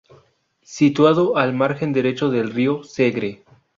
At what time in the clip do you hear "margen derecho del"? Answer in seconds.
1.53-2.49